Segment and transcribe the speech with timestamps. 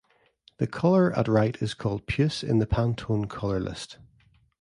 [0.57, 3.99] The color at right is called "puce" in the Pantone color list.